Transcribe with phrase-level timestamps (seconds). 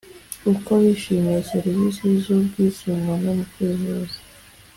[0.51, 4.17] uko bishimiye serivisi z ubwisungane mu kwivuza